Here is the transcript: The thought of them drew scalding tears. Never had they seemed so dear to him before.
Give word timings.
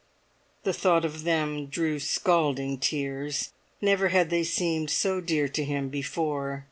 The 0.63 0.73
thought 0.73 1.05
of 1.05 1.25
them 1.25 1.67
drew 1.67 1.99
scalding 1.99 2.79
tears. 2.79 3.51
Never 3.81 4.07
had 4.07 4.31
they 4.31 4.43
seemed 4.43 4.89
so 4.89 5.21
dear 5.21 5.47
to 5.49 5.63
him 5.63 5.89
before. 5.89 6.59